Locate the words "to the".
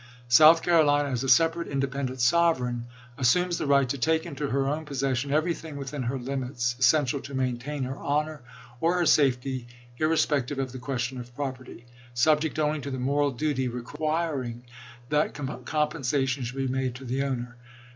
12.81-12.97, 16.95-17.21